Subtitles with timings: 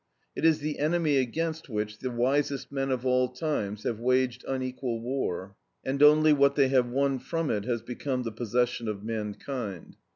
[0.35, 4.99] It is the enemy against which the wisest men of all times have waged unequal
[4.99, 9.97] war, and only what they have won from it has become the possession of mankind.